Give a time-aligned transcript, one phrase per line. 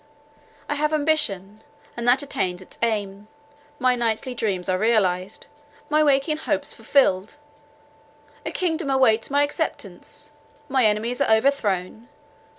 [0.67, 1.61] I have ambition,
[1.95, 3.27] and that attains its aim;
[3.77, 5.45] my nightly dreams are realized,
[5.91, 7.37] my waking hopes fulfilled;
[8.43, 10.33] a kingdom awaits my acceptance,
[10.67, 12.07] my enemies are overthrown.